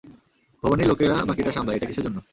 [0.63, 2.17] ভবানীর লোকেরা বাকিটা সামলায়, এটা কীসের জন্য?